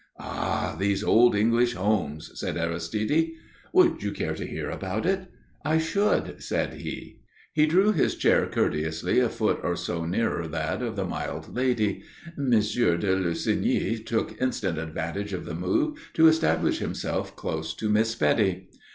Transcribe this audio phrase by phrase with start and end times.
[0.17, 3.33] "Ah, these old English homes!" said Aristide.
[3.71, 5.27] "Would you care to hear about it?"
[5.63, 7.19] "I should," said he.
[7.53, 12.01] He drew his chair courteously a foot or so nearer that of the mild lady;
[12.35, 18.15] Monsieur de Lussigny took instant advantage of the move to establish himself close to Miss
[18.15, 18.71] Betty.